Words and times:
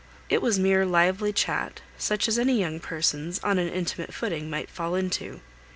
It 0.31 0.41
was 0.41 0.57
mere 0.57 0.83
lively 0.83 1.31
chat, 1.31 1.81
such 1.95 2.27
as 2.27 2.39
any 2.39 2.57
young 2.59 2.79
persons, 2.79 3.37
on 3.43 3.59
an 3.59 3.69
intimate 3.71 4.15
footing, 4.15 4.49
might 4.49 4.67
fall 4.71 4.95
into. 4.95 5.41